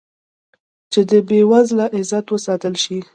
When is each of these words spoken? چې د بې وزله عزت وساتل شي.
چې 0.91 1.01
د 1.09 1.11
بې 1.27 1.41
وزله 1.51 1.85
عزت 1.97 2.25
وساتل 2.29 2.73
شي. 2.83 2.99